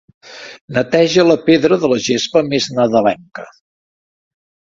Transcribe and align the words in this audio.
Neteja 0.77 1.25
la 1.27 1.35
pedra 1.49 1.77
de 1.83 1.91
la 1.91 1.99
gespa 2.07 2.43
més 2.53 2.69
nadalenca. 2.79 3.45